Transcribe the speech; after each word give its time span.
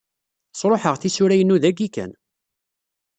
Sṛuḥeɣ 0.59 0.95
tisura-inu 0.97 1.57
dayyi 1.63 1.87
kan. 1.95 2.11